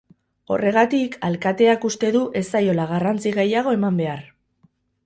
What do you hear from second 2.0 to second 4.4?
du ez zaiola garrantzi gehiago eman behar.